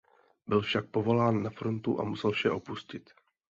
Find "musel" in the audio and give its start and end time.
2.03-2.31